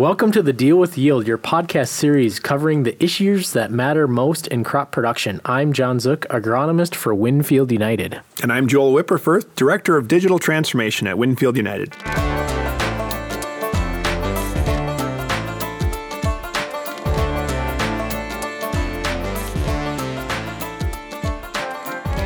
[0.00, 4.46] Welcome to the Deal with Yield, your podcast series covering the issues that matter most
[4.46, 5.42] in crop production.
[5.44, 8.18] I'm Jon Zook, agronomist for Winfield United.
[8.42, 11.92] And I'm Joel Wipperfurth, Director of Digital Transformation at Winfield United.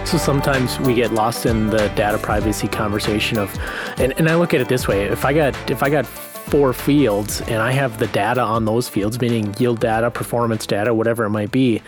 [0.07, 3.53] So sometimes we get lost in the data privacy conversation of,
[3.99, 6.07] and, and I look at it this way: if I got if I got
[6.55, 10.95] four fields and I have the data on those fields, meaning yield data, performance data,
[10.95, 11.83] whatever it might be,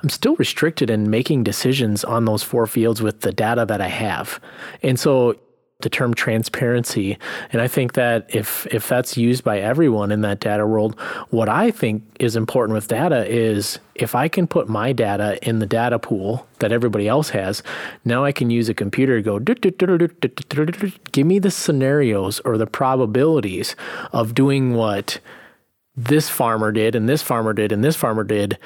[0.00, 3.88] I'm still restricted in making decisions on those four fields with the data that I
[3.88, 4.38] have.
[4.80, 5.40] And so
[5.82, 7.18] the term transparency.
[7.52, 10.98] And I think that if if that's used by everyone in that data world,
[11.30, 15.58] what I think is important with data is if I can put my data in
[15.58, 17.62] the data pool that everybody else has,
[18.04, 19.38] now I can use a computer to go
[21.12, 23.76] give me the scenarios or the probabilities
[24.12, 25.20] of doing what
[25.94, 28.58] this farmer did and this farmer did and this farmer did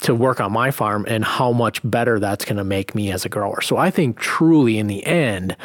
[0.00, 3.24] to work on my farm and how much better that's going to make me as
[3.24, 3.60] a grower.
[3.60, 5.56] So I think truly in the end,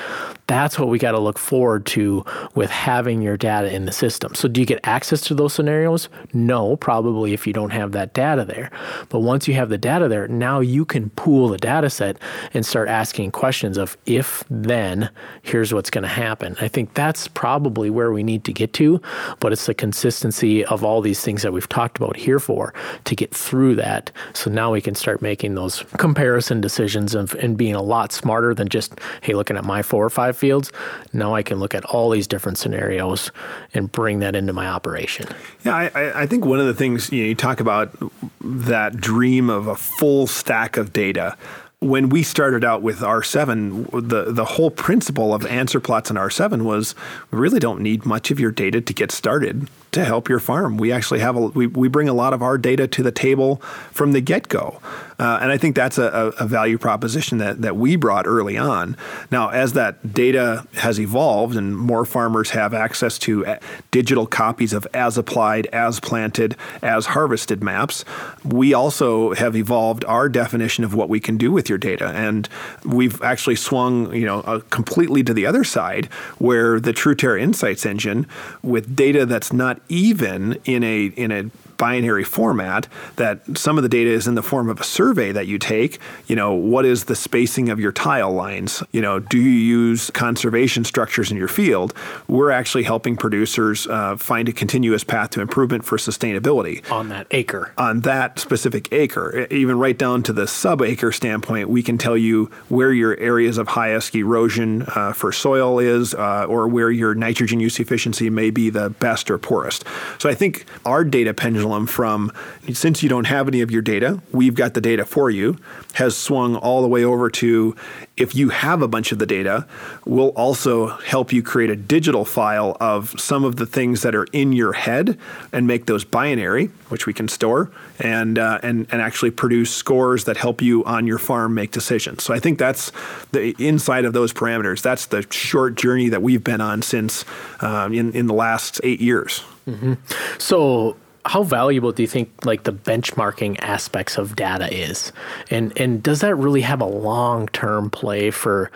[0.45, 4.35] that's what we got to look forward to with having your data in the system.
[4.35, 6.09] So do you get access to those scenarios?
[6.31, 8.69] No, probably if you don't have that data there.
[9.09, 12.17] But once you have the data there, now you can pool the data set
[12.53, 15.09] and start asking questions of if then
[15.41, 16.55] here's what's going to happen.
[16.61, 19.01] I think that's probably where we need to get to,
[19.39, 23.15] but it's the consistency of all these things that we've talked about here for to
[23.15, 27.75] get through that so now we can start making those comparison decisions and, and being
[27.75, 30.71] a lot smarter than just, hey, looking at my four or five fields.
[31.13, 33.31] Now I can look at all these different scenarios
[33.73, 35.27] and bring that into my operation.
[35.63, 37.95] Yeah, I, I think one of the things you, know, you talk about
[38.41, 41.37] that dream of a full stack of data
[41.81, 46.63] when we started out with R7, the, the whole principle of answer plots in R7
[46.63, 46.93] was
[47.31, 50.77] we really don't need much of your data to get started to help your farm.
[50.77, 53.57] We actually have a, we, we bring a lot of our data to the table
[53.91, 54.79] from the get go.
[55.19, 58.95] Uh, and I think that's a, a, value proposition that, that we brought early on.
[59.29, 63.59] Now, as that data has evolved and more farmers have access to uh,
[63.91, 68.05] digital copies of as applied, as planted, as harvested maps,
[68.45, 72.07] we also have evolved our definition of what we can do with your data.
[72.07, 72.47] And
[72.85, 76.05] we've actually swung, you know, uh, completely to the other side
[76.37, 78.25] where the TrueTerra Insights engine
[78.63, 83.89] with data that's not even in a in a binary format that some of the
[83.89, 85.97] data is in the form of a survey that you take.
[86.27, 88.83] You know, what is the spacing of your tile lines?
[88.91, 91.95] You know, do you use conservation structures in your field?
[92.27, 97.25] We're actually helping producers uh, find a continuous path to improvement for sustainability on that
[97.31, 97.73] acre.
[97.77, 102.17] On that specific acre, even right down to the sub acre standpoint, we can tell
[102.17, 107.15] you where your areas of highest erosion uh, for soil is, uh, or where your
[107.15, 109.85] nitrogen use efficiency may be the best or poorest.
[110.17, 112.31] So I think our data pendulum pendulum from
[112.73, 115.57] since you don't have any of your data, we've got the data for you,
[115.93, 117.75] has swung all the way over to
[118.17, 119.65] if you have a bunch of the data,
[120.05, 124.25] we'll also help you create a digital file of some of the things that are
[124.33, 125.17] in your head
[125.53, 130.25] and make those binary, which we can store, and uh, and and actually produce scores
[130.25, 132.23] that help you on your farm make decisions.
[132.23, 132.91] So I think that's
[133.31, 134.81] the inside of those parameters.
[134.81, 137.23] That's the short journey that we've been on since
[137.61, 139.43] um, in in the last eight years.
[139.65, 139.93] Mm-hmm.
[140.39, 140.97] So
[141.29, 145.11] how valuable do you think like the benchmarking aspects of data is?
[145.51, 148.71] And and does that really have a long-term play for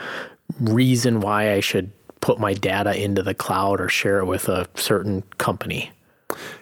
[0.60, 1.90] reason why i should
[2.22, 5.92] put my data into the cloud or share it with a certain company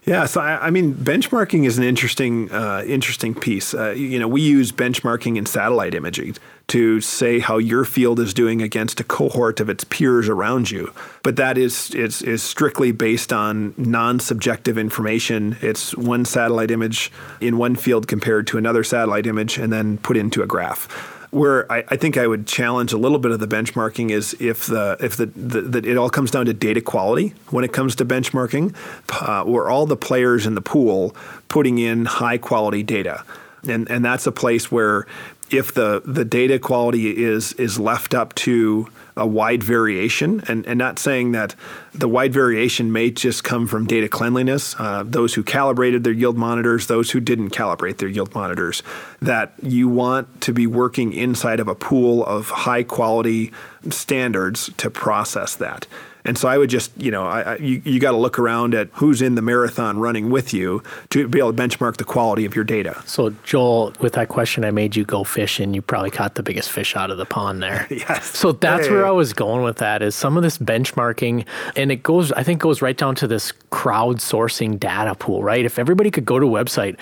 [0.06, 3.74] yeah, so I, I, mean, benchmarking is an interesting, uh, interesting piece.
[3.74, 6.36] Uh, you know, we use benchmarking in satellite imaging
[6.68, 10.94] to say how your field is doing against a cohort of its peers around you.
[11.22, 15.58] But that is is, is strictly based on non-subjective information.
[15.62, 20.18] It's one satellite image in one field compared to another satellite image, and then put
[20.18, 23.48] into a graph where I, I, think I would challenge a little bit of the
[23.48, 27.34] benchmarking is if the if the, the, the it all comes down to data quality
[27.50, 28.76] when it comes to benchmarking,
[29.22, 31.16] uh, where all the players in the pool
[31.48, 33.24] putting in high quality data.
[33.68, 35.06] And, and that's a place where
[35.54, 38.88] if the, the data quality is is left up to
[39.18, 41.54] a wide variation, and, and not saying that
[41.94, 46.38] the wide variation may just come from data cleanliness, uh, those who calibrated their yield
[46.38, 48.82] monitors, those who didn't calibrate their yield monitors,
[49.22, 53.52] that you want to be working inside of a pool of high quality
[53.90, 55.88] standards to process that.
[56.26, 58.74] And so I would just, you know, I, I, you, you got to look around
[58.76, 62.46] at who's in the marathon running with you to be able to benchmark the quality
[62.46, 63.02] of your data.
[63.06, 66.44] So, Joel, with that question, I made you go fish, and You probably caught the
[66.44, 67.88] biggest fish out of the pond there.
[67.92, 68.26] yes.
[68.38, 68.94] So that's Hey.
[68.94, 71.46] where I was going with that is some of this benchmarking,
[71.76, 75.66] and it goes, I think, goes right down to this crowdsourcing data pool, right?
[75.66, 76.98] If everybody could go to a website,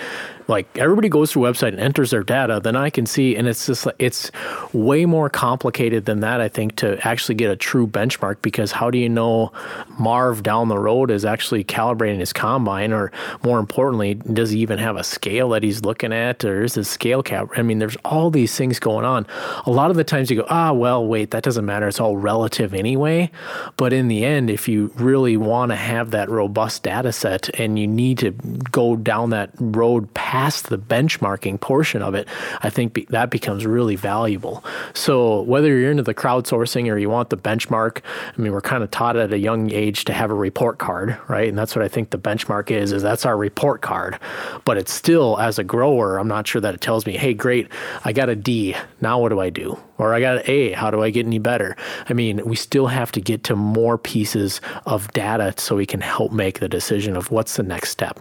[0.50, 3.46] like everybody goes to a website and enters their data, then I can see, and
[3.46, 4.30] it's just, it's
[4.72, 8.90] way more complicated than that, I think, to actually get a true benchmark because how
[8.90, 9.52] do you know
[9.98, 13.12] Marv down the road is actually calibrating his combine, or
[13.42, 16.88] more importantly, does he even have a scale that he's looking at, or is his
[16.88, 17.48] scale cap?
[17.56, 19.26] I mean, there's all these things going on.
[19.66, 21.86] A lot of the times you go, ah, well, wait, that doesn't matter.
[21.86, 23.30] It's all relative anyway.
[23.76, 27.78] But in the end, if you really want to have that robust data set and
[27.78, 28.32] you need to
[28.72, 32.26] go down that road past the benchmarking portion of it,
[32.62, 34.64] I think be, that becomes really valuable.
[34.94, 38.00] So whether you're into the crowdsourcing or you want the benchmark,
[38.34, 41.18] I mean, we're kind of taught at a young age to have a report card,
[41.28, 41.46] right?
[41.46, 44.18] And that's what I think the benchmark is, is that's our report card.
[44.64, 47.68] But it's still, as a grower, I'm not sure that it tells me, hey, great,
[48.06, 48.74] I got a D.
[49.02, 49.78] Now what do I do?
[49.98, 50.72] Or I got an A.
[50.72, 51.76] How do I get any better?
[52.08, 56.00] I mean, we still have to get to more pieces of data so we can
[56.00, 58.18] help make the decision of what's the next step.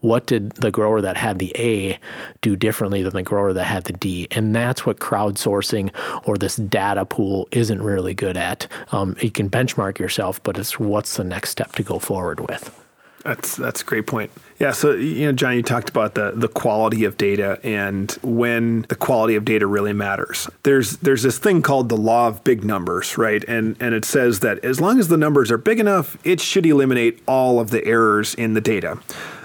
[0.00, 1.98] What did the grower that had the A
[2.40, 4.28] do differently than the grower that had the D?
[4.30, 5.90] And that's what crowdsourcing
[6.24, 8.68] or this data pool isn't really good at.
[8.92, 12.74] Um, you can benchmark yourself, but it's what's the next step to go forward with.
[13.24, 14.30] That's that's a great point.
[14.58, 18.82] Yeah, so you know, Jon, you talked about the the quality of data and when
[18.88, 20.48] the quality of data really matters.
[20.62, 23.44] There's there's this thing called the law of big numbers, right?
[23.48, 26.64] And and it says that as long as the numbers are big enough, it should
[26.64, 28.98] eliminate all of the errors in the data.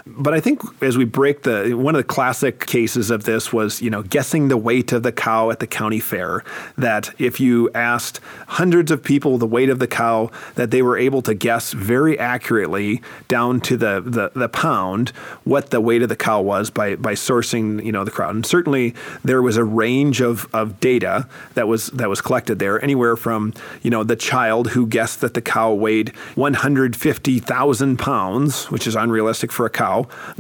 [0.05, 3.81] But I think as we break the one of the classic cases of this was,
[3.81, 6.43] you know, guessing the weight of the cow at the county fair.
[6.77, 10.97] That if you asked hundreds of people the weight of the cow, that they were
[10.97, 15.09] able to guess very accurately down to the the, the pound
[15.45, 18.35] what the weight of the cow was by by sourcing, you know, the crowd.
[18.35, 22.83] And certainly there was a range of, of data that was that was collected there,
[22.83, 28.85] anywhere from, you know, the child who guessed that the cow weighed 150,000 pounds, which
[28.85, 29.92] is unrealistic for a cow,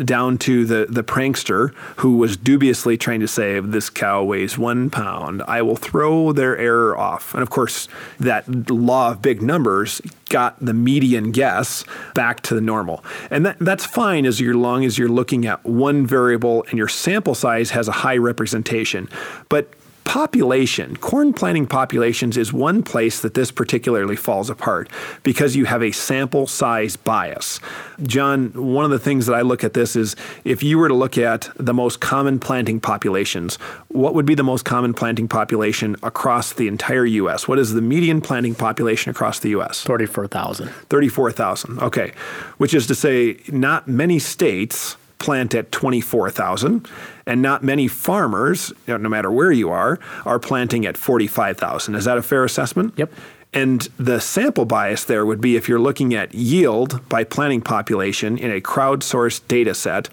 [0.03, 4.89] down to the, the prankster who was dubiously trying to say, this cow weighs one
[4.89, 5.43] pound.
[5.47, 7.33] I will throw their error off.
[7.33, 7.87] And of course,
[8.19, 11.85] that law of big numbers got the median guess
[12.15, 13.03] back to the normal.
[13.29, 17.35] And that, that's fine as long as you're looking at one variable and your sample
[17.35, 19.09] size has a high representation.
[19.49, 19.69] But
[20.03, 24.89] population, corn planting populations is one place that this particularly falls apart
[25.23, 27.59] because you have a sample size bias.
[28.03, 30.93] Jon, one of the things that I look at this is if you were to
[30.93, 33.55] look at the most common planting populations,
[33.89, 37.47] what would be the most common planting population across the entire US?
[37.47, 39.83] What is the median planting population across the US?
[39.83, 40.69] 34,000.
[40.69, 41.79] 34,000.
[41.79, 42.13] Okay.
[42.57, 46.85] Which is to say, not many states plant at 24,000,
[47.25, 51.95] and not many farmers, no matter where you are, are planting at 45,000.
[51.95, 52.93] Is that a fair assessment?
[52.97, 53.11] Yep.
[53.53, 58.37] And the sample bias there would be if you're looking at yield by planting population
[58.37, 60.09] in a crowdsourced data set,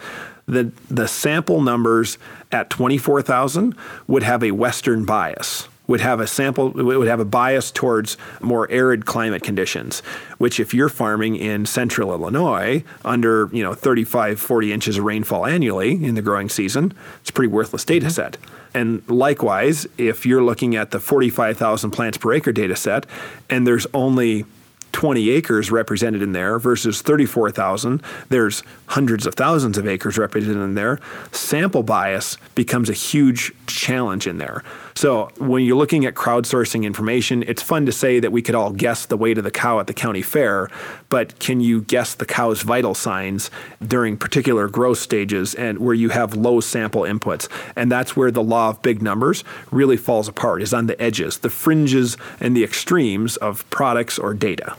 [0.46, 2.16] the, the sample numbers
[2.52, 3.74] at 24,000
[4.06, 8.70] would have a Western bias would have a sample would have a bias towards more
[8.70, 10.00] arid climate conditions
[10.38, 15.44] which if you're farming in central illinois under you know 35 40 inches of rainfall
[15.44, 18.12] annually in the growing season it's a pretty worthless data mm-hmm.
[18.12, 18.36] set
[18.72, 23.04] and likewise if you're looking at the 45000 plants per acre data set
[23.50, 24.44] and there's only
[24.92, 28.02] 20 acres represented in there versus 34,000.
[28.28, 30.98] There's hundreds of thousands of acres represented in there.
[31.32, 34.64] Sample bias becomes a huge challenge in there.
[35.00, 38.70] So when you're looking at crowdsourcing information, it's fun to say that we could all
[38.70, 40.68] guess the weight of the cow at the county fair,
[41.08, 43.50] but can you guess the cow's vital signs
[43.82, 47.48] during particular growth stages and where you have low sample inputs?
[47.76, 51.38] And that's where the law of big numbers really falls apart, is on the edges,
[51.38, 54.76] the fringes and the extremes of products or data.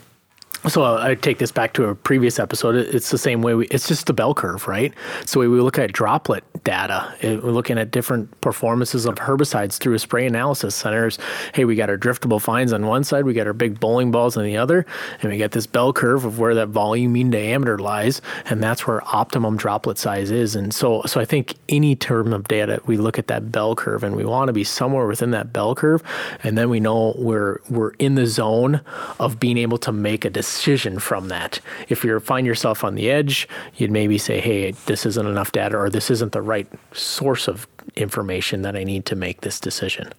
[0.67, 2.75] So I take this back to a previous episode.
[2.75, 3.55] It's the same way.
[3.55, 4.93] We, it's just the bell curve, right?
[5.25, 7.15] So we look at droplet data.
[7.23, 11.17] We're looking at different performances of herbicides through a spray analysis centers.
[11.55, 14.37] Hey, we got our driftable fines on one side, we got our big bowling balls
[14.37, 14.85] on the other,
[15.23, 18.85] and we get this bell curve of where that volume mean diameter lies, and that's
[18.85, 20.55] where optimum droplet size is.
[20.55, 24.03] And so, so I think any term of data, we look at that bell curve,
[24.03, 26.03] and we want to be somewhere within that bell curve,
[26.43, 28.81] and then we know we're we're in the zone
[29.19, 31.59] of being able to make a decision decision from that.
[31.89, 35.77] If you find yourself on the edge, you'd maybe say, hey, this isn't enough data
[35.77, 40.11] or this isn't the right source of information that I need to make this decision.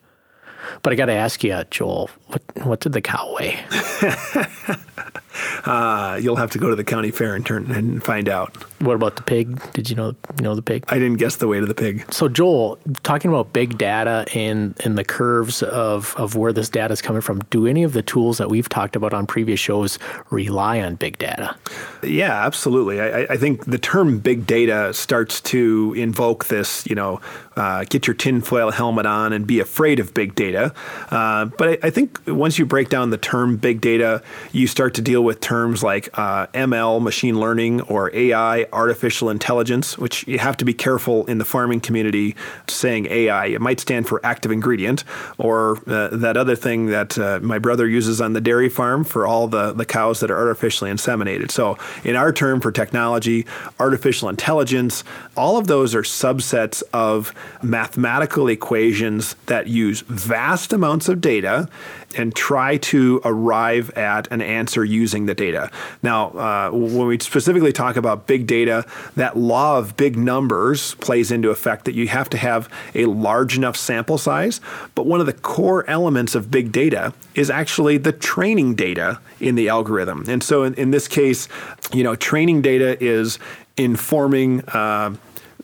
[0.83, 3.63] But I got to ask you, Joel, what, what did the cow weigh?
[5.65, 8.57] Uh, you'll have to go to the county fair and turn and find out.
[8.81, 9.73] What about the pig?
[9.73, 10.85] Did you know know the pig?
[10.89, 12.13] I didn't guess the weight of the pig.
[12.13, 16.93] So Joel, talking about big data and and the curves of of where this data
[16.93, 19.99] is coming from, do any of the tools that we've talked about on previous shows
[20.31, 21.57] rely on big data?
[22.03, 23.01] Yeah, absolutely.
[23.01, 27.21] I, I think the term big data starts to invoke this, you know,
[27.57, 30.75] uh, get your tinfoil helmet on and be afraid of big data.
[31.11, 34.23] Uh, but I, I, think once you break down the term big data,
[34.53, 39.99] you start to deal with terms like uh, ML, machine learning, or AI, artificial intelligence,
[39.99, 42.37] which you have to be careful in the farming community
[42.69, 43.47] saying AI.
[43.47, 45.05] It might stand for active ingredient,
[45.39, 49.27] or uh, that other thing that uh, my brother uses on the dairy farm for
[49.27, 51.51] all the, the cows that are artificially inseminated.
[51.51, 53.47] So, in our term for technology,
[53.79, 55.05] artificial intelligence,
[55.37, 61.69] all of those are subsets of mathematical equations that use vast amounts of data
[62.15, 65.71] and try to arrive at an answer using the data.
[66.03, 68.85] Now, uh, when we specifically talk about big data,
[69.17, 73.57] that law of big numbers plays into effect that you have to have a large
[73.57, 74.61] enough sample size.
[74.95, 79.55] But one of the core elements of big data is actually the training data in
[79.55, 80.25] the algorithm.
[80.29, 81.49] And so in, in this case,
[81.93, 83.39] you know, training data is
[83.77, 84.63] informing.
[84.69, 85.15] Uh,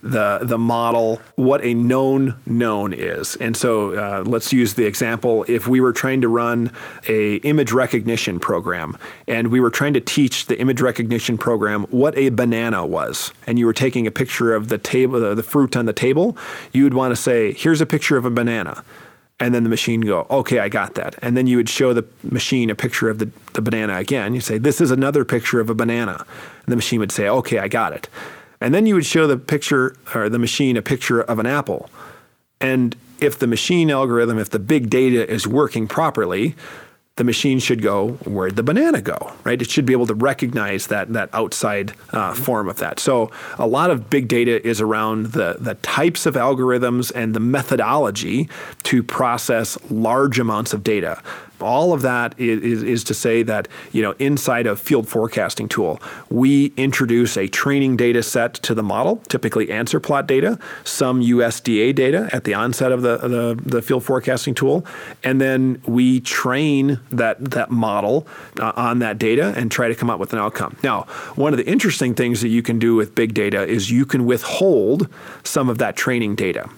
[0.02, 3.36] the the model what a known known is.
[3.36, 6.72] And so uh, let's use the example if we were trying to run
[7.08, 12.16] a image recognition program and we were trying to teach the image recognition program what
[12.16, 15.76] a banana was and you were taking a picture of the table the, the fruit
[15.76, 16.36] on the table,
[16.72, 18.84] you would want to say here's a picture of a banana.
[19.40, 21.14] And then the machine go, okay, I got that.
[21.22, 24.34] And then you would show the machine a picture of the, the banana again.
[24.34, 26.26] You say, this is another picture of a banana.
[26.64, 28.08] And the machine would say, okay, I got it.
[28.60, 31.88] And then you would show the picture or the machine a picture of an apple.
[32.60, 36.54] And if the machine algorithm, if the big data is working properly,
[37.16, 39.60] the machine should go, where'd the banana go, right?
[39.60, 43.00] It should be able to recognize that, that outside uh, form of that.
[43.00, 47.40] So a lot of big data is around the, the types of algorithms and the
[47.40, 48.48] methodology
[48.84, 51.20] to process large amounts of data
[51.60, 55.68] all of that is, is, is, to say that you know inside a field forecasting
[55.68, 56.00] tool,
[56.30, 61.94] we introduce a training data set to the model, typically answer plot data, some USDA
[61.94, 64.84] data at the onset of the, the, the field forecasting tool,
[65.24, 68.26] and then we train that that model
[68.58, 70.76] uh, on that data and try to come up with an outcome.
[70.82, 71.02] Now,
[71.34, 74.26] one of the interesting things that you can do with big data is you can
[74.26, 75.08] withhold
[75.44, 76.68] some of that training data.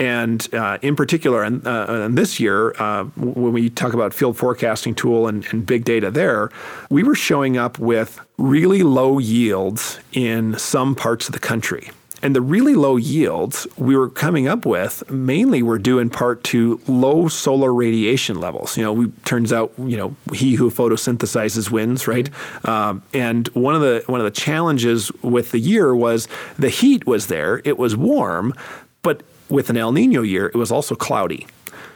[0.00, 4.94] And uh, in particular, and, uh, this year, uh, when we talk about field forecasting
[4.94, 6.48] tool and, and, big data there,
[6.88, 11.90] we were showing up with really low yields in some parts of the country.
[12.22, 16.44] And the really low yields we were coming up with mainly were due in part
[16.44, 18.78] to low solar radiation levels.
[18.78, 22.28] You know, we, turns out, you know, he who photosynthesizes wins, right?
[22.64, 26.26] Um, and one of the one of the challenges with the year was
[26.58, 28.54] the heat was there, it was warm,
[29.02, 31.46] but with an El Nino year, it was also cloudy.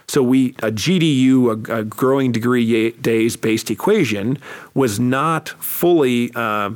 [0.07, 4.37] So we a GDU, a, a growing degree days based equation,
[4.73, 6.71] was not fully uh,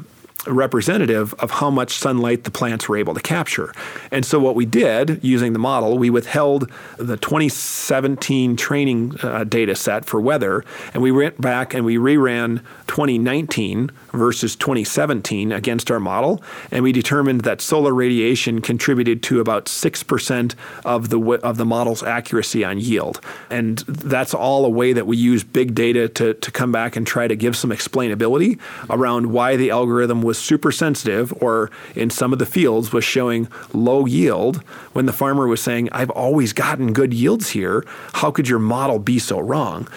[0.48, 3.74] representative of how much sunlight the plants were able to capture.
[4.12, 9.76] And so what we did using the model, we withheld the 2017 training uh, data
[9.76, 16.00] set for weather, and we went back and we reran 2019 versus 2017 against our
[16.00, 20.56] model, and we determined that solar radiation contributed to about 6%
[20.86, 23.22] of the of the model's accuracy on yield.
[23.50, 27.06] And that's all a way that we use big data to, to come back and
[27.06, 32.32] try to give some explainability around why the algorithm was super sensitive or in some
[32.32, 34.58] of the fields was showing low yield
[34.94, 37.84] when the farmer was saying, I've always gotten good yields here.
[38.14, 39.88] How could your model be so wrong?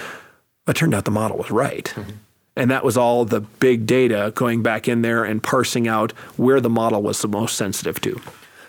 [0.66, 1.84] It turned out the model was right.
[1.84, 2.10] Mm-hmm.
[2.56, 6.60] And that was all the big data going back in there and parsing out where
[6.60, 8.18] the model was the most sensitive to.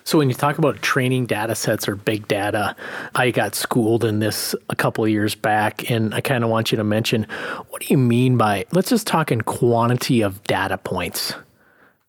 [0.06, 2.76] So when you talk about training data sets or big data,
[3.16, 6.72] I got schooled in this a couple of years back, and I kind of want
[6.72, 7.26] you to mention
[7.70, 11.34] what do you mean by let's just talk in quantity of data points.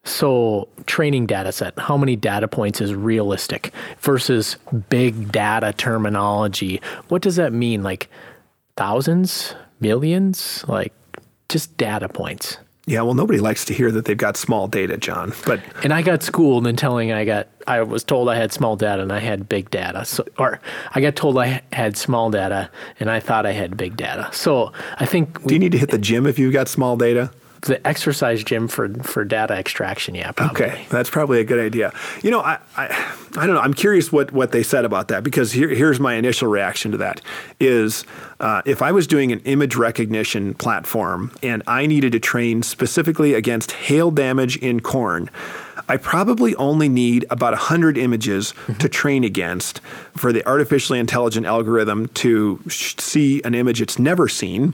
[0.04, 4.56] So, training data set, how many data points is realistic versus
[4.90, 6.80] big data terminology?
[7.08, 7.82] What does that mean?
[7.82, 8.08] Like
[8.76, 10.92] thousands, millions, like
[11.48, 12.58] just data points?
[12.86, 15.32] Yeah, well, nobody likes to hear that they've got small data, Jon.
[15.46, 18.76] But and I got schooled in telling I got I was told I had small
[18.76, 20.04] data and I had big data.
[20.04, 20.60] So or
[20.94, 22.70] I got told I had small data
[23.00, 24.28] and I thought I had big data.
[24.32, 26.98] So I think we, do you need to hit the gym if you've got small
[26.98, 27.30] data?
[27.64, 30.14] The exercise gym for for data extraction.
[30.14, 30.66] Yeah, probably.
[30.66, 31.92] Okay, that's probably a good idea.
[32.22, 32.86] You know, I, I
[33.36, 33.60] I don't know.
[33.60, 36.98] I'm curious what what they said about that because here, here's my initial reaction to
[36.98, 37.20] that
[37.60, 38.04] is
[38.40, 43.34] uh, if I was doing an image recognition platform and I needed to train specifically
[43.34, 45.30] against hail damage in corn.
[45.86, 48.74] I probably only need about 100 images mm-hmm.
[48.74, 49.80] to train against
[50.16, 54.72] for the artificially intelligent algorithm to sh- see an image it's never seen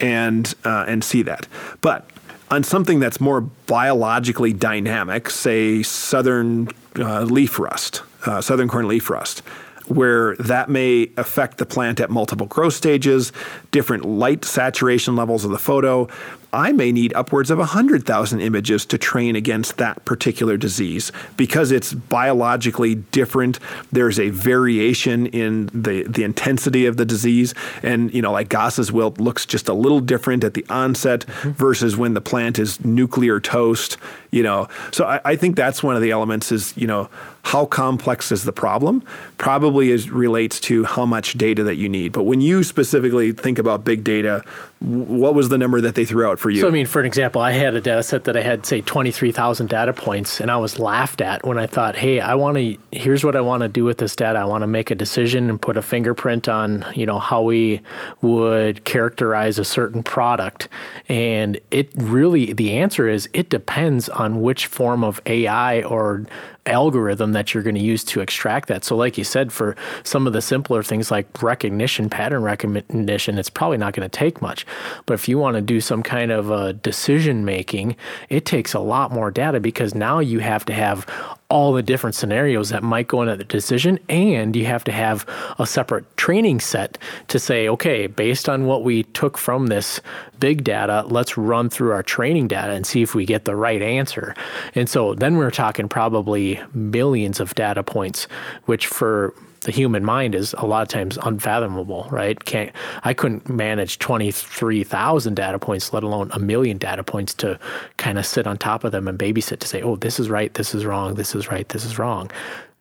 [0.00, 1.46] and uh, and see that.
[1.80, 2.08] But
[2.50, 9.10] on something that's more biologically dynamic, say southern uh, leaf rust, uh, southern corn leaf
[9.10, 9.42] rust,
[9.88, 13.32] where that may affect the plant at multiple growth stages,
[13.70, 16.08] different light saturation levels of the photo,
[16.52, 21.92] I may need upwards of 100,000 images to train against that particular disease because it's
[21.92, 23.58] biologically different.
[23.92, 27.52] There's a variation in the, the intensity of the disease.
[27.82, 31.50] And, you know, like Goss's wilt looks just a little different at the onset mm-hmm.
[31.50, 33.98] versus when the plant is nuclear toast,
[34.30, 34.68] you know.
[34.92, 37.10] So I, I think that's one of the elements is, you know,
[37.46, 39.04] how complex is the problem?
[39.38, 42.10] Probably is relates to how much data that you need.
[42.10, 44.42] But when you specifically think about big data,
[44.80, 46.60] what was the number that they threw out for you?
[46.60, 48.82] So, I mean, for an example, I had a data set that I had, say,
[48.82, 52.76] 23,000 data points, and I was laughed at when I thought, hey, I want to,
[52.92, 54.38] here's what I want to do with this data.
[54.38, 57.80] I want to make a decision and put a fingerprint on, you know, how we
[58.20, 60.68] would characterize a certain product.
[61.08, 66.26] And it really, the answer is it depends on which form of AI or
[66.66, 68.84] algorithm that you're going to use to extract that.
[68.84, 73.50] So, like you said, for some of the simpler things like recognition, pattern recognition, it's
[73.50, 74.66] probably not going to take much.
[75.06, 77.96] But if you want to do some kind of uh, decision making,
[78.28, 81.06] it takes a lot more data because now you have to have
[81.48, 85.24] all the different scenarios that might go into the decision and you have to have
[85.58, 90.00] a separate training set to say okay based on what we took from this
[90.40, 93.82] big data let's run through our training data and see if we get the right
[93.82, 94.34] answer.
[94.74, 98.24] And so then we're talking probably millions of data points
[98.64, 99.32] which for
[99.66, 102.44] the human mind is a lot of times unfathomable, right?
[102.44, 102.70] Can't
[103.02, 107.58] I couldn't manage twenty three thousand data points, let alone a million data points to
[107.96, 110.54] kind of sit on top of them and babysit to say, oh, this is right,
[110.54, 112.30] this is wrong, this is right, this is wrong.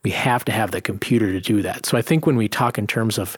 [0.04, 1.88] We have to have the computer to do that.
[1.88, 3.36] So I think when we talk in terms of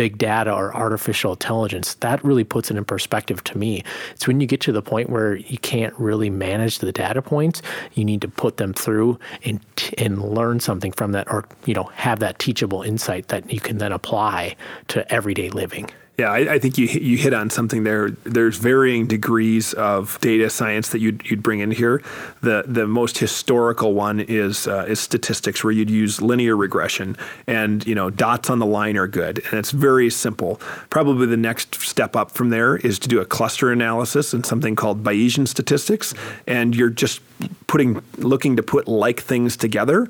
[0.00, 3.84] big data or artificial intelligence, that really puts it in perspective to me.
[4.12, 7.60] It's when you get to the point where you can't really manage the data points,
[7.92, 9.60] you need to put them through and
[9.98, 13.76] and learn something from that or you know have that teachable insight that you can
[13.76, 14.56] then apply
[14.88, 15.90] to everyday living.
[16.18, 18.10] Yeah, I, I, think you you hit on something there.
[18.10, 22.02] There's varying degrees of data science that you'd, you'd bring in here.
[22.42, 27.86] The the most historical one is uh, is statistics, where you'd use linear regression, and
[27.86, 30.60] you know dots on the line are good, and it's very simple.
[30.90, 34.76] Probably the next step up from there is to do a cluster analysis and something
[34.76, 36.12] called Bayesian statistics,
[36.46, 37.22] and you're just
[37.66, 40.06] putting looking to put like things together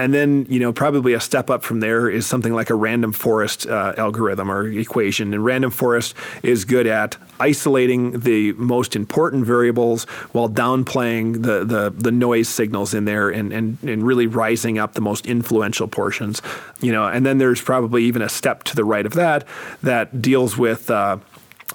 [0.00, 3.12] and then you know probably a step up from there is something like a random
[3.12, 5.32] forest uh, algorithm or equation.
[5.34, 11.90] And random forest is good at isolating the most important variables while downplaying the the,
[11.96, 16.40] the noise signals in there and, and and really rising up the most influential portions
[16.80, 17.06] you know.
[17.06, 19.46] And then there's probably even a step to the right of that
[19.82, 21.18] that deals with uh,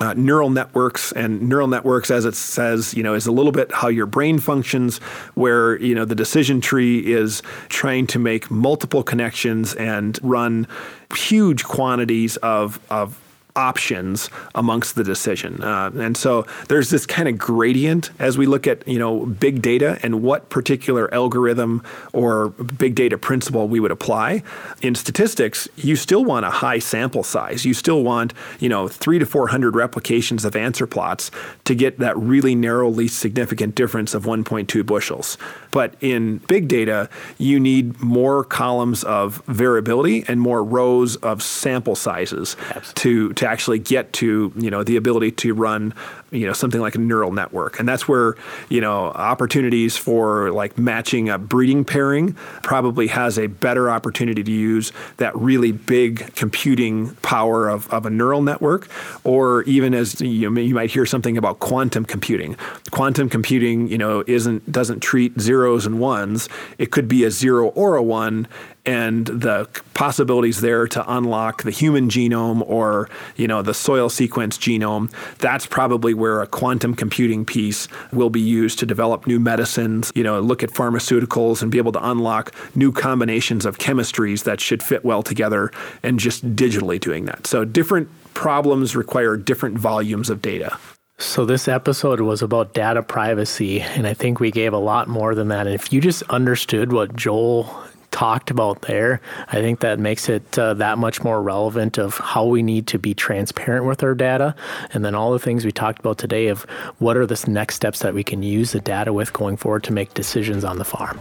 [0.01, 3.71] uh, neural networks and neural networks as it says you know is a little bit
[3.71, 4.97] how your brain functions
[5.35, 10.67] where you know the decision tree is trying to make multiple connections and run
[11.15, 13.19] huge quantities of, of
[13.55, 15.63] options amongst the decision.
[15.63, 19.61] Uh, and so there's this kind of gradient as we look at you know big
[19.61, 24.43] data and what particular algorithm or big data principle we would apply.
[24.81, 27.65] In statistics, you still want a high sample size.
[27.65, 31.31] You still want you know three to four hundred replications of answer plots
[31.65, 35.37] to get that really narrow, least significant difference of 1.2 bushels.
[35.71, 41.95] But in big data, you need more columns of variability and more rows of sample
[41.95, 42.55] sizes
[42.95, 45.93] to to actually get to you know the ability to run
[46.35, 47.79] you know something like a neural network.
[47.79, 48.35] And that's where
[48.69, 54.51] you know opportunities for like matching a breeding pairing probably has a better opportunity to
[54.51, 58.87] use that really big computing power of, of a neural network.
[59.23, 62.55] Or even as you, you might hear something about quantum computing.
[62.91, 66.49] Quantum computing you know isn't doesn't treat zeros and ones.
[66.77, 68.47] It could be a zero or a one.
[68.87, 74.59] And the possibilities there to unlock the human genome or you know the soil sequence
[74.59, 80.11] genome that's probably where a quantum computing piece will be used to develop new medicines
[80.15, 84.59] you know look at pharmaceuticals and be able to unlock new combinations of chemistries that
[84.59, 85.71] should fit well together
[86.03, 90.77] and just digitally doing that so different problems require different volumes of data
[91.17, 95.33] So, this episode was about data privacy, and I think we gave a lot more
[95.33, 95.65] than that.
[95.65, 97.73] And if you just understood what Joel
[98.15, 102.45] talked about there, I think that makes it uh, that much more relevant of how
[102.45, 104.55] we need to be transparent with our data.
[104.93, 106.61] And then all the things we talked about today of
[106.99, 109.91] what are the next steps that we can use the data with going forward to
[109.91, 111.19] make decisions on the farm.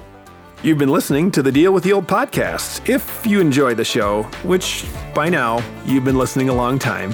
[0.62, 2.88] You've been listening to the Deal with Yield podcast.
[2.88, 7.12] If you enjoy the show, which by now you've been listening a long time,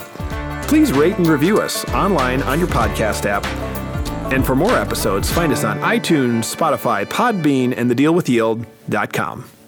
[0.68, 3.46] please rate and review us online on your podcast app.
[4.30, 9.59] And for more episodes, find us on iTunes, Spotify, Podbean, and thedealwithyield.com.